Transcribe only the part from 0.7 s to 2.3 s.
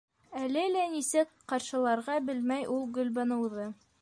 лә нисек ҡаршыларға